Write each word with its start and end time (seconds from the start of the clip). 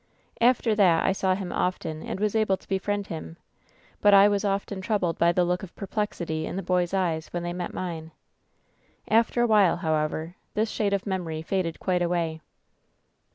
"After 0.41 0.73
that 0.73 1.03
I 1.05 1.11
saw 1.11 1.35
him 1.35 1.53
often, 1.53 2.01
and 2.01 2.19
was 2.19 2.35
able 2.35 2.57
to 2.57 2.67
befriend 2.67 3.05
him; 3.05 3.37
but 4.01 4.15
I 4.15 4.27
was 4.27 4.43
often 4.43 4.81
troubled 4.81 5.19
by 5.19 5.31
the 5.31 5.43
look 5.43 5.61
of 5.61 5.75
perplexity 5.75 6.47
in 6.47 6.55
the 6.55 6.63
boy's 6.63 6.91
eyes 6.91 7.27
when 7.27 7.43
they 7.43 7.53
met 7.53 7.71
mine. 7.71 8.09
After 9.07 9.43
a 9.43 9.47
while, 9.47 9.77
however, 9.77 10.37
this 10.55 10.71
shade 10.71 10.93
of 10.93 11.05
memory 11.05 11.43
faded 11.43 11.79
quite 11.79 12.01
away. 12.01 12.41